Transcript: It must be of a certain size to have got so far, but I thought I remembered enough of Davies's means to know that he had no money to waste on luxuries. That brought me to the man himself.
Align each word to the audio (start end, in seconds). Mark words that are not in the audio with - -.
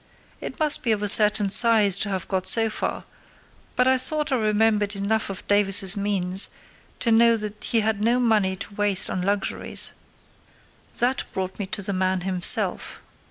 It 0.39 0.57
must 0.59 0.81
be 0.81 0.91
of 0.93 1.03
a 1.03 1.07
certain 1.07 1.51
size 1.51 1.95
to 1.99 2.09
have 2.09 2.27
got 2.27 2.47
so 2.47 2.71
far, 2.71 3.03
but 3.75 3.87
I 3.87 3.99
thought 3.99 4.31
I 4.31 4.35
remembered 4.35 4.95
enough 4.95 5.29
of 5.29 5.47
Davies's 5.47 5.95
means 5.95 6.49
to 7.01 7.11
know 7.11 7.37
that 7.37 7.63
he 7.65 7.81
had 7.81 8.03
no 8.03 8.19
money 8.19 8.55
to 8.55 8.73
waste 8.73 9.11
on 9.11 9.21
luxuries. 9.21 9.91
That 10.97 11.25
brought 11.33 11.59
me 11.59 11.67
to 11.67 11.83
the 11.83 11.93
man 11.93 12.21
himself. 12.21 12.99